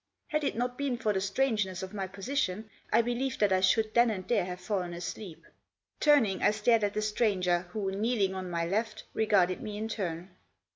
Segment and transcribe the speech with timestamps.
[0.29, 3.93] Had it not been for the strangeness of my position I believe that I should
[3.93, 5.45] then and there have fallen asleep.
[5.99, 10.31] Turning, I stared at the stranger, who, kneeling on my left, regarded me in turn.